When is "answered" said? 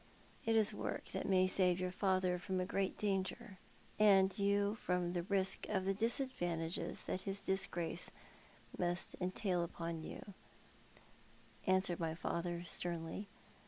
11.67-11.99